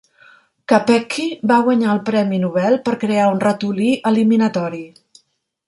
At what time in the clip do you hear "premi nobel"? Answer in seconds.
2.09-2.79